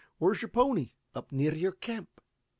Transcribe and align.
Where's 0.17 0.41
your 0.41 0.49
pony?" 0.49 0.93
"Up 1.13 1.31
near 1.31 1.53
your 1.53 1.73
camp. 1.73 2.19